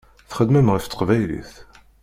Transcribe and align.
Txeddmem 0.29 0.67
ɣef 0.73 0.85
teqbaylit. 0.87 1.51